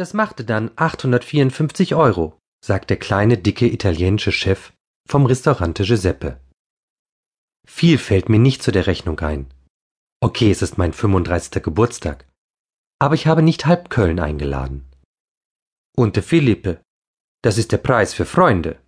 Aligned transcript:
Das 0.00 0.14
machte 0.14 0.46
dann 0.46 0.70
854 0.76 1.94
Euro, 1.94 2.38
sagt 2.64 2.88
der 2.88 2.96
kleine, 2.96 3.36
dicke 3.36 3.66
italienische 3.66 4.32
Chef 4.32 4.72
vom 5.06 5.26
Restaurante 5.26 5.84
Giuseppe. 5.84 6.40
Viel 7.68 7.98
fällt 7.98 8.30
mir 8.30 8.38
nicht 8.38 8.62
zu 8.62 8.72
der 8.72 8.86
Rechnung 8.86 9.20
ein. 9.20 9.52
Okay, 10.22 10.50
es 10.50 10.62
ist 10.62 10.78
mein 10.78 10.94
35. 10.94 11.62
Geburtstag. 11.62 12.26
Aber 12.98 13.14
ich 13.14 13.26
habe 13.26 13.42
nicht 13.42 13.66
halb 13.66 13.90
Köln 13.90 14.20
eingeladen. 14.20 14.90
Und 15.94 16.16
der 16.16 16.22
Philippe, 16.22 16.80
das 17.42 17.58
ist 17.58 17.70
der 17.70 17.76
Preis 17.76 18.14
für 18.14 18.24
Freunde. 18.24 18.80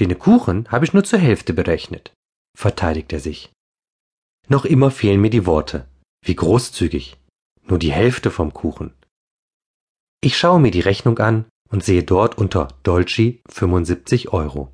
Den 0.00 0.18
Kuchen 0.18 0.66
habe 0.70 0.86
ich 0.86 0.94
nur 0.94 1.04
zur 1.04 1.18
Hälfte 1.18 1.52
berechnet, 1.52 2.14
verteidigt 2.56 3.12
er 3.12 3.20
sich. 3.20 3.52
Noch 4.48 4.64
immer 4.64 4.90
fehlen 4.90 5.20
mir 5.20 5.28
die 5.28 5.44
Worte. 5.44 5.86
Wie 6.24 6.34
großzügig. 6.34 7.18
Nur 7.64 7.78
die 7.78 7.92
Hälfte 7.92 8.30
vom 8.30 8.54
Kuchen. 8.54 8.94
Ich 10.24 10.38
schaue 10.38 10.58
mir 10.58 10.70
die 10.70 10.80
Rechnung 10.80 11.18
an 11.18 11.44
und 11.68 11.84
sehe 11.84 12.02
dort 12.02 12.38
unter 12.38 12.68
Dolci 12.82 13.42
75 13.50 14.32
Euro. 14.32 14.72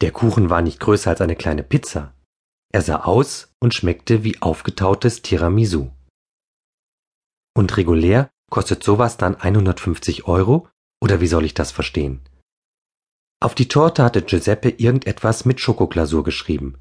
Der 0.00 0.12
Kuchen 0.12 0.48
war 0.48 0.62
nicht 0.62 0.80
größer 0.80 1.10
als 1.10 1.20
eine 1.20 1.36
kleine 1.36 1.62
Pizza. 1.62 2.14
Er 2.72 2.80
sah 2.80 3.02
aus 3.04 3.52
und 3.60 3.74
schmeckte 3.74 4.24
wie 4.24 4.40
aufgetautes 4.40 5.20
Tiramisu. 5.20 5.90
Und 7.54 7.76
regulär 7.76 8.30
kostet 8.50 8.82
sowas 8.82 9.18
dann 9.18 9.34
150 9.34 10.26
Euro? 10.26 10.70
Oder 11.02 11.20
wie 11.20 11.26
soll 11.26 11.44
ich 11.44 11.52
das 11.52 11.70
verstehen? 11.70 12.22
Auf 13.40 13.54
die 13.54 13.68
Torte 13.68 14.04
hatte 14.04 14.22
Giuseppe 14.22 14.70
irgendetwas 14.70 15.44
mit 15.44 15.60
Schokoglasur 15.60 16.24
geschrieben. 16.24 16.78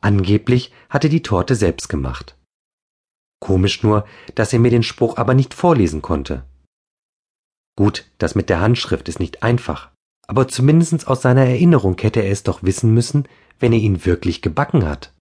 Angeblich 0.00 0.72
hatte 0.88 1.10
die 1.10 1.22
Torte 1.22 1.54
selbst 1.54 1.90
gemacht. 1.90 2.34
Komisch 3.40 3.82
nur, 3.82 4.06
dass 4.34 4.52
er 4.52 4.58
mir 4.58 4.70
den 4.70 4.82
Spruch 4.82 5.16
aber 5.16 5.34
nicht 5.34 5.54
vorlesen 5.54 6.02
konnte. 6.02 6.44
Gut, 7.76 8.10
das 8.18 8.34
mit 8.34 8.50
der 8.50 8.60
Handschrift 8.60 9.08
ist 9.08 9.18
nicht 9.18 9.42
einfach, 9.42 9.90
aber 10.26 10.46
zumindest 10.48 11.08
aus 11.08 11.22
seiner 11.22 11.46
Erinnerung 11.46 11.96
hätte 11.98 12.20
er 12.20 12.30
es 12.30 12.42
doch 12.42 12.62
wissen 12.62 12.92
müssen, 12.92 13.26
wenn 13.58 13.72
er 13.72 13.78
ihn 13.78 14.04
wirklich 14.04 14.42
gebacken 14.42 14.86
hat. 14.86 15.14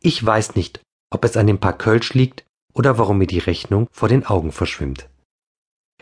Ich 0.00 0.24
weiß 0.24 0.54
nicht, 0.54 0.80
ob 1.12 1.24
es 1.24 1.36
an 1.36 1.46
dem 1.46 1.58
Paar 1.58 1.76
Kölsch 1.76 2.14
liegt 2.14 2.46
oder 2.72 2.98
warum 2.98 3.18
mir 3.18 3.26
die 3.26 3.38
Rechnung 3.38 3.88
vor 3.90 4.08
den 4.08 4.24
Augen 4.24 4.52
verschwimmt. 4.52 5.08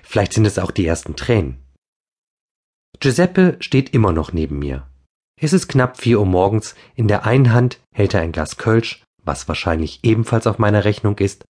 Vielleicht 0.03 0.35
sind 0.35 0.45
es 0.45 0.59
auch 0.59 0.71
die 0.71 0.87
ersten 0.87 1.17
Tränen. 1.17 1.59
Giuseppe 3.01 3.57
steht 3.61 3.95
immer 3.95 4.13
noch 4.13 4.33
neben 4.33 4.59
mir. 4.59 4.87
Es 5.41 5.53
ist 5.53 5.69
knapp 5.69 5.99
vier 5.99 6.19
Uhr 6.19 6.27
morgens, 6.27 6.75
in 6.95 7.09
der 7.09 7.25
einen 7.25 7.53
Hand 7.53 7.81
hält 7.93 8.15
er 8.15 8.23
ein 8.23 8.33
Glas 8.33 8.57
Kölsch, 8.57 9.05
was 9.29 9.47
wahrscheinlich 9.47 10.01
ebenfalls 10.03 10.49
auf 10.49 10.59
meiner 10.59 10.85
Rechnung 10.85 11.17
ist, 11.19 11.45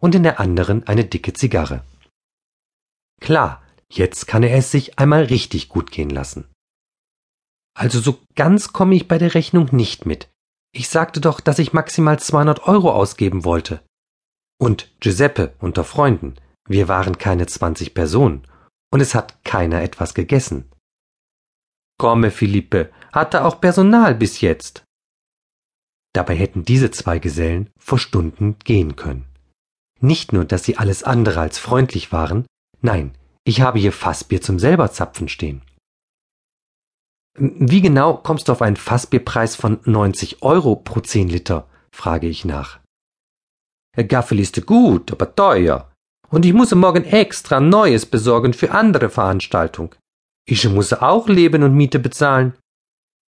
und 0.00 0.14
in 0.14 0.22
der 0.22 0.38
anderen 0.38 0.86
eine 0.86 1.06
dicke 1.06 1.32
Zigarre. 1.32 1.84
Klar, 3.22 3.62
jetzt 3.90 4.26
kann 4.26 4.42
er 4.42 4.56
es 4.56 4.70
sich 4.70 4.98
einmal 4.98 5.24
richtig 5.24 5.70
gut 5.70 5.90
gehen 5.90 6.10
lassen. 6.10 6.46
Also 7.74 8.00
so 8.00 8.18
ganz 8.34 8.72
komme 8.72 8.94
ich 8.94 9.08
bei 9.08 9.16
der 9.16 9.34
Rechnung 9.34 9.68
nicht 9.72 10.04
mit. 10.04 10.28
Ich 10.72 10.88
sagte 10.88 11.20
doch, 11.20 11.40
dass 11.40 11.58
ich 11.58 11.72
maximal 11.72 12.18
200 12.18 12.66
Euro 12.66 12.92
ausgeben 12.92 13.44
wollte. 13.44 13.82
Und 14.60 14.92
Giuseppe 15.00 15.54
unter 15.58 15.84
Freunden, 15.84 16.34
wir 16.68 16.88
waren 16.88 17.18
keine 17.18 17.46
20 17.46 17.94
Personen 17.94 18.46
und 18.92 19.00
es 19.00 19.14
hat 19.14 19.44
keiner 19.44 19.82
etwas 19.82 20.14
gegessen. 20.14 20.70
Komme, 21.98 22.30
Philippe, 22.30 22.90
hatte 23.12 23.44
auch 23.44 23.60
Personal 23.60 24.14
bis 24.14 24.40
jetzt. 24.40 24.84
Dabei 26.12 26.34
hätten 26.34 26.64
diese 26.64 26.90
zwei 26.90 27.18
Gesellen 27.18 27.70
vor 27.78 27.98
Stunden 27.98 28.56
gehen 28.64 28.96
können. 28.96 29.26
Nicht 30.00 30.32
nur, 30.32 30.44
dass 30.44 30.64
sie 30.64 30.76
alles 30.76 31.02
andere 31.02 31.40
als 31.40 31.58
freundlich 31.58 32.10
waren, 32.10 32.46
nein, 32.80 33.12
ich 33.44 33.60
habe 33.60 33.78
hier 33.78 33.92
Fassbier 33.92 34.40
zum 34.40 34.58
selberzapfen 34.58 35.28
stehen. 35.28 35.62
Wie 37.38 37.80
genau 37.80 38.14
kommst 38.16 38.48
du 38.48 38.52
auf 38.52 38.62
einen 38.62 38.76
Fassbierpreis 38.76 39.56
von 39.56 39.80
90 39.84 40.42
Euro 40.42 40.76
pro 40.76 41.00
10 41.00 41.28
Liter? 41.28 41.68
frage 41.92 42.28
ich 42.28 42.44
nach. 42.44 42.80
Gaffel 44.08 44.40
ist 44.40 44.66
gut, 44.66 45.12
aber 45.12 45.34
teuer. 45.34 45.90
Und 46.28 46.44
ich 46.44 46.52
muss 46.52 46.74
morgen 46.74 47.04
extra 47.04 47.60
Neues 47.60 48.06
besorgen 48.06 48.52
für 48.52 48.70
andere 48.70 49.10
Veranstaltung. 49.10 49.94
Ich 50.46 50.68
muss 50.68 50.92
auch 50.92 51.28
leben 51.28 51.62
und 51.62 51.74
Miete 51.74 51.98
bezahlen, 51.98 52.54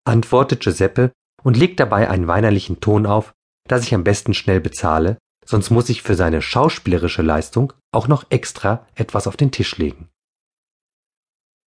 antwortet 0.04 0.62
Giuseppe 0.62 1.12
und 1.42 1.56
legt 1.56 1.80
dabei 1.80 2.08
einen 2.08 2.26
weinerlichen 2.26 2.80
Ton 2.80 3.06
auf, 3.06 3.32
dass 3.68 3.84
ich 3.84 3.94
am 3.94 4.04
besten 4.04 4.34
schnell 4.34 4.60
bezahle, 4.60 5.18
sonst 5.44 5.70
muss 5.70 5.88
ich 5.88 6.02
für 6.02 6.14
seine 6.14 6.42
schauspielerische 6.42 7.22
Leistung 7.22 7.72
auch 7.92 8.08
noch 8.08 8.24
extra 8.30 8.86
etwas 8.94 9.26
auf 9.26 9.36
den 9.36 9.50
Tisch 9.50 9.76
legen. 9.78 10.08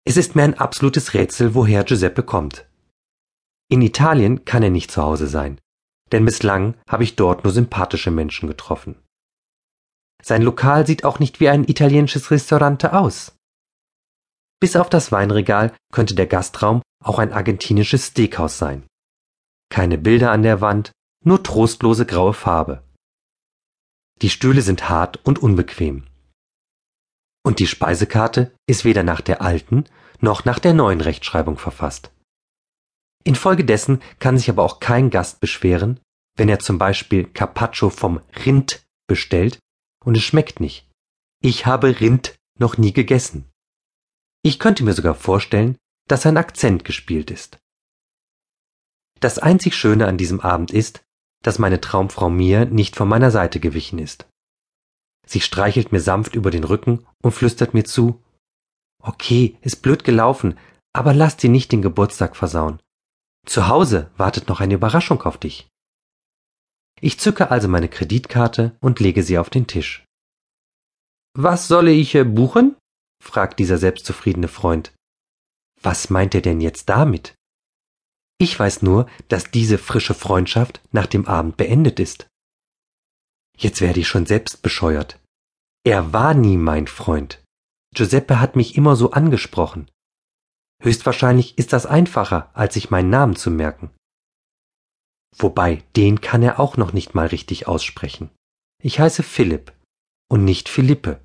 Es 0.05 0.17
ist 0.17 0.35
mir 0.35 0.43
ein 0.43 0.57
absolutes 0.57 1.13
Rätsel, 1.13 1.55
woher 1.55 1.83
Giuseppe 1.83 2.23
kommt. 2.23 2.67
In 3.69 3.81
Italien 3.81 4.45
kann 4.45 4.61
er 4.61 4.69
nicht 4.69 4.91
zu 4.91 5.01
Hause 5.01 5.27
sein, 5.27 5.59
denn 6.11 6.25
bislang 6.25 6.75
habe 6.87 7.03
ich 7.03 7.15
dort 7.15 7.43
nur 7.43 7.51
sympathische 7.51 8.11
Menschen 8.11 8.47
getroffen. 8.47 9.01
Sein 10.23 10.41
Lokal 10.41 10.85
sieht 10.85 11.03
auch 11.03 11.19
nicht 11.19 11.39
wie 11.39 11.49
ein 11.49 11.63
italienisches 11.63 12.31
Restaurante 12.31 12.93
aus. 12.93 13.35
Bis 14.59 14.75
auf 14.75 14.89
das 14.89 15.11
Weinregal 15.11 15.75
könnte 15.91 16.15
der 16.15 16.27
Gastraum 16.27 16.81
auch 17.03 17.19
ein 17.19 17.33
argentinisches 17.33 18.07
Steakhouse 18.07 18.57
sein. 18.57 18.83
Keine 19.75 19.97
Bilder 19.97 20.31
an 20.31 20.41
der 20.41 20.61
Wand, 20.61 20.93
nur 21.25 21.43
trostlose 21.43 22.05
graue 22.05 22.33
Farbe. 22.33 22.81
Die 24.21 24.29
Stühle 24.29 24.61
sind 24.61 24.87
hart 24.87 25.17
und 25.25 25.39
unbequem. 25.39 26.07
Und 27.43 27.59
die 27.59 27.67
Speisekarte 27.67 28.55
ist 28.67 28.85
weder 28.85 29.03
nach 29.03 29.19
der 29.19 29.41
alten 29.41 29.83
noch 30.21 30.45
nach 30.45 30.59
der 30.59 30.73
neuen 30.73 31.01
Rechtschreibung 31.01 31.57
verfasst. 31.57 32.13
Infolgedessen 33.25 34.01
kann 34.19 34.37
sich 34.37 34.49
aber 34.49 34.63
auch 34.63 34.79
kein 34.79 35.09
Gast 35.09 35.41
beschweren, 35.41 35.99
wenn 36.37 36.47
er 36.47 36.59
zum 36.59 36.77
Beispiel 36.77 37.25
Carpaccio 37.25 37.89
vom 37.89 38.21
Rind 38.45 38.81
bestellt 39.09 39.59
und 40.05 40.15
es 40.15 40.23
schmeckt 40.23 40.61
nicht. 40.61 40.89
Ich 41.41 41.65
habe 41.65 41.99
Rind 41.99 42.33
noch 42.57 42.77
nie 42.77 42.93
gegessen. 42.93 43.51
Ich 44.41 44.57
könnte 44.57 44.85
mir 44.85 44.93
sogar 44.93 45.15
vorstellen, 45.15 45.75
dass 46.07 46.25
ein 46.25 46.37
Akzent 46.37 46.85
gespielt 46.85 47.29
ist. 47.29 47.57
Das 49.25 49.39
einzig 49.39 49.73
Schöne 49.73 50.05
an 50.05 50.19
diesem 50.19 50.39
Abend 50.39 50.69
ist, 50.69 51.03
dass 51.41 51.57
meine 51.57 51.81
Traumfrau 51.81 52.29
mir 52.29 52.65
nicht 52.65 52.95
von 52.95 53.07
meiner 53.07 53.31
Seite 53.31 53.59
gewichen 53.59 53.97
ist. 53.97 54.27
Sie 55.25 55.41
streichelt 55.41 55.91
mir 55.91 55.99
sanft 55.99 56.35
über 56.35 56.51
den 56.51 56.63
Rücken 56.63 57.07
und 57.23 57.31
flüstert 57.31 57.73
mir 57.73 57.85
zu 57.85 58.21
Okay, 59.01 59.57
ist 59.61 59.81
blöd 59.81 60.03
gelaufen, 60.03 60.59
aber 60.93 61.15
lass 61.15 61.37
dir 61.37 61.49
nicht 61.49 61.71
den 61.71 61.81
Geburtstag 61.81 62.35
versauen. 62.35 62.79
Zu 63.47 63.67
Hause 63.67 64.11
wartet 64.15 64.47
noch 64.47 64.59
eine 64.59 64.75
Überraschung 64.75 65.23
auf 65.23 65.39
dich. 65.39 65.67
Ich 67.01 67.19
zücke 67.19 67.49
also 67.49 67.67
meine 67.67 67.89
Kreditkarte 67.89 68.77
und 68.79 68.99
lege 68.99 69.23
sie 69.23 69.39
auf 69.39 69.49
den 69.49 69.65
Tisch. 69.65 70.05
Was 71.33 71.67
solle 71.67 71.89
ich 71.89 72.13
buchen? 72.13 72.75
fragt 73.23 73.57
dieser 73.57 73.79
selbstzufriedene 73.79 74.49
Freund. 74.49 74.93
Was 75.81 76.11
meint 76.11 76.35
er 76.35 76.41
denn 76.41 76.61
jetzt 76.61 76.89
damit? 76.89 77.33
Ich 78.37 78.59
weiß 78.59 78.81
nur, 78.81 79.07
dass 79.29 79.51
diese 79.51 79.77
frische 79.77 80.13
Freundschaft 80.13 80.81
nach 80.91 81.07
dem 81.07 81.25
Abend 81.27 81.57
beendet 81.57 81.99
ist. 81.99 82.27
Jetzt 83.57 83.79
werde 83.79 84.01
ich 84.01 84.07
schon 84.07 84.25
selbst 84.25 84.61
bescheuert. 84.61 85.19
Er 85.85 86.11
war 86.13 86.33
nie 86.33 86.57
mein 86.57 86.87
Freund. 86.87 87.43
Giuseppe 87.95 88.39
hat 88.41 88.55
mich 88.55 88.75
immer 88.75 88.95
so 88.95 89.11
angesprochen. 89.11 89.89
Höchstwahrscheinlich 90.81 91.57
ist 91.57 91.71
das 91.71 91.85
einfacher, 91.85 92.49
als 92.53 92.73
sich 92.73 92.89
meinen 92.89 93.09
Namen 93.09 93.35
zu 93.37 93.49
merken. 93.49 93.91
Wobei, 95.37 95.83
den 95.95 96.21
kann 96.21 96.43
er 96.43 96.59
auch 96.59 96.75
noch 96.75 96.91
nicht 96.91 97.15
mal 97.15 97.27
richtig 97.27 97.67
aussprechen. 97.67 98.29
Ich 98.81 98.99
heiße 98.99 99.23
Philipp 99.23 99.73
und 100.29 100.43
nicht 100.43 100.69
Philippe. 100.69 101.21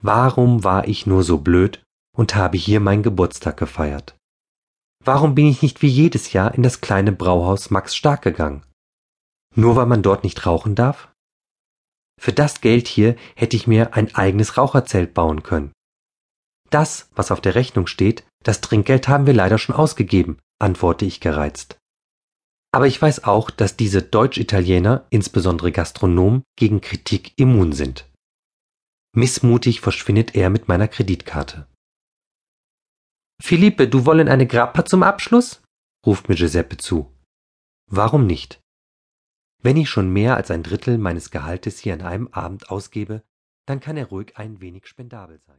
Warum 0.00 0.62
war 0.62 0.86
ich 0.86 1.06
nur 1.06 1.24
so 1.24 1.38
blöd 1.38 1.82
und 2.16 2.36
habe 2.36 2.56
hier 2.56 2.80
meinen 2.80 3.02
Geburtstag 3.02 3.56
gefeiert? 3.56 4.17
Warum 5.04 5.34
bin 5.34 5.46
ich 5.46 5.62
nicht 5.62 5.82
wie 5.82 5.88
jedes 5.88 6.32
Jahr 6.32 6.54
in 6.54 6.62
das 6.62 6.80
kleine 6.80 7.12
Brauhaus 7.12 7.70
Max 7.70 7.94
Stark 7.94 8.22
gegangen? 8.22 8.64
Nur 9.54 9.76
weil 9.76 9.86
man 9.86 10.02
dort 10.02 10.24
nicht 10.24 10.44
rauchen 10.46 10.74
darf? 10.74 11.08
Für 12.20 12.32
das 12.32 12.60
Geld 12.60 12.88
hier 12.88 13.16
hätte 13.36 13.56
ich 13.56 13.66
mir 13.66 13.94
ein 13.94 14.14
eigenes 14.14 14.56
Raucherzelt 14.56 15.14
bauen 15.14 15.42
können. 15.42 15.72
Das, 16.70 17.08
was 17.14 17.30
auf 17.30 17.40
der 17.40 17.54
Rechnung 17.54 17.86
steht, 17.86 18.24
das 18.44 18.60
Trinkgeld 18.60 19.08
haben 19.08 19.26
wir 19.26 19.34
leider 19.34 19.58
schon 19.58 19.74
ausgegeben, 19.74 20.38
antworte 20.58 21.04
ich 21.04 21.20
gereizt. 21.20 21.78
Aber 22.72 22.86
ich 22.86 23.00
weiß 23.00 23.24
auch, 23.24 23.50
dass 23.50 23.76
diese 23.76 24.02
Deutsch-Italiener, 24.02 25.06
insbesondere 25.10 25.72
Gastronomen, 25.72 26.42
gegen 26.56 26.80
Kritik 26.80 27.32
immun 27.36 27.72
sind. 27.72 28.06
Missmutig 29.16 29.80
verschwindet 29.80 30.34
er 30.34 30.50
mit 30.50 30.68
meiner 30.68 30.88
Kreditkarte. 30.88 31.66
Philippe, 33.40 33.88
du 33.88 34.04
wollen 34.04 34.28
eine 34.28 34.46
Grappa 34.46 34.84
zum 34.84 35.02
Abschluss? 35.02 35.62
ruft 36.04 36.28
mir 36.28 36.34
Giuseppe 36.34 36.76
zu. 36.76 37.12
Warum 37.90 38.26
nicht? 38.26 38.60
Wenn 39.62 39.76
ich 39.76 39.88
schon 39.88 40.12
mehr 40.12 40.36
als 40.36 40.50
ein 40.50 40.62
Drittel 40.62 40.98
meines 40.98 41.30
Gehaltes 41.30 41.78
hier 41.78 41.94
an 41.94 42.02
einem 42.02 42.28
Abend 42.28 42.70
ausgebe, 42.70 43.22
dann 43.66 43.80
kann 43.80 43.96
er 43.96 44.06
ruhig 44.06 44.36
ein 44.36 44.60
wenig 44.60 44.86
spendabel 44.86 45.40
sein. 45.40 45.56